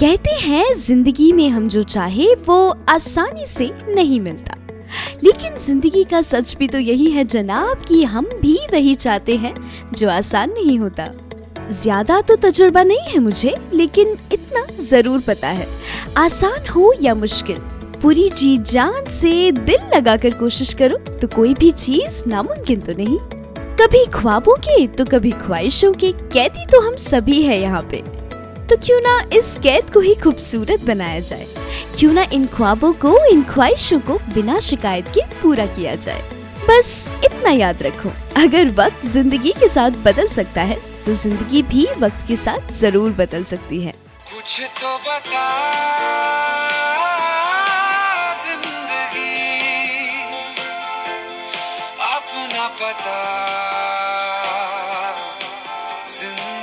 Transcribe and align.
कहते 0.00 0.30
हैं, 0.36 0.74
ज़िंदगी 0.74 1.32
में 1.32 1.48
हम 1.48 1.68
जो 1.68 1.82
चाहे, 1.82 2.26
वो 2.36 2.76
आसानी 2.88 3.46
से 3.46 3.70
नहीं 3.88 4.20
मिलता। 4.20 4.56
लेकिन 5.24 5.56
ज़िंदगी 5.56 6.04
का 6.04 6.20
सच 6.22 6.54
भी 6.56 6.68
तो 6.68 6.78
यही 6.78 7.10
है 7.10 7.24
जनाब, 7.24 7.82
कि 7.88 8.02
हम 8.04 8.28
भी 8.40 8.56
वही 8.72 8.94
चाहते 8.94 9.36
हैं, 9.36 9.54
जो 9.92 10.08
आसान 10.10 10.52
नहीं 10.52 10.78
होता। 10.78 11.08
ज़्यादा 11.72 12.20
तो 12.20 12.36
तजुर्बा 12.36 12.82
नहीं 12.82 13.10
है 13.10 13.18
मुझे, 13.18 13.54
लेकिन 13.72 14.16
इतना 14.32 14.66
ज़रूर 14.80 15.20
पता 15.20 15.48
है। 15.48 15.66
आसान 16.18 16.66
हो 16.68 16.92
या 17.02 17.14
मुश्किल, 17.14 17.58
पूरी 18.02 18.28
जी 18.30 18.56
जान 18.64 19.04
से 19.10 19.52
दिल 19.52 19.94
लगाकर 19.94 20.34
कोशिश 20.34 20.72
करो 20.74 20.96
तो 21.18 21.28
कोई 21.28 21.54
भी 21.54 21.70
चीज़ 21.72 22.22
नामुमकिन 22.28 22.80
तो 22.80 22.92
नहीं। 22.94 23.18
कभी 23.78 24.04
ख्वाबों 24.14 24.56
के 24.58 24.86
तो 24.88 25.04
कभी 25.04 25.30
ख्वाहिशों 25.32 25.92
के, 25.92 26.12
कैदी 26.12 26.66
तो 26.66 26.80
हम 26.80 26.96
सभी 26.98 27.42
है 27.42 27.60
यहाँ 27.60 27.82
पे। 27.90 28.02
तो 28.72 28.76
क्यों 28.78 29.00
ना 29.00 29.14
इस 29.36 29.56
कैद 29.62 29.90
को 29.92 30.00
ही 30.00 30.14
खूबसूरत 30.14 30.80
बनाया 30.80 31.18
जाए? 31.20 31.46
क्यों 31.98 32.12
ना 32.12 32.22
इन 32.32 32.46
ख्वाबों 32.54 32.92
को, 33.02 33.10
इन 33.26 33.42
ख्वाहिशों 33.44 33.98
को 34.00 34.14
बिना 34.34 34.58
शिकायत 34.60 35.08
के 35.14 35.20
पूरा 35.42 35.66
किया 35.74 35.94
जाए? 35.96 36.22
बस 36.68 37.12
इतना 37.24 37.50
याद 37.50 37.82
रखो, 37.82 38.10
अगर 38.42 38.70
वक्त 38.78 39.04
ज़िंदगी 39.06 39.52
के 39.60 39.68
साथ 39.68 39.98
बदल 40.06 40.28
सकता 40.28 40.62
है 40.62 40.78
तो 41.04 41.14
ज़िंदगी 41.14 41.62
भी 41.64 41.86
वक्त 41.98 42.26
के 42.28 42.36
साथ 42.36 42.72
ज़रूर 42.72 43.10
बदल 43.18 43.44
सकती 43.44 43.80
है। 43.82 43.92
कुछ 44.32 44.60
तो 44.80 44.96
बता, 45.00 45.44
ज़िंदगी। 48.44 49.36
अपना 52.08 52.66
पता, 52.80 53.20
ज़िंदगी। 56.10 56.61